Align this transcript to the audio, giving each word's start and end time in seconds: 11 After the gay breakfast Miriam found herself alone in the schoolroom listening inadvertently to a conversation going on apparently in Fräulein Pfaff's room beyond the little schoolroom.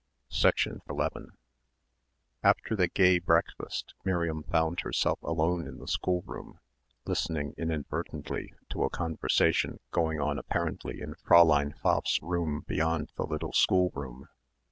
11 0.89 1.29
After 2.41 2.75
the 2.75 2.87
gay 2.87 3.19
breakfast 3.19 3.93
Miriam 4.03 4.41
found 4.41 4.79
herself 4.79 5.21
alone 5.21 5.67
in 5.67 5.77
the 5.77 5.87
schoolroom 5.87 6.59
listening 7.05 7.53
inadvertently 7.55 8.51
to 8.71 8.83
a 8.83 8.89
conversation 8.89 9.79
going 9.91 10.19
on 10.19 10.39
apparently 10.39 11.01
in 11.01 11.13
Fräulein 11.13 11.77
Pfaff's 11.83 12.19
room 12.23 12.61
beyond 12.65 13.11
the 13.15 13.27
little 13.27 13.53
schoolroom. 13.53 14.27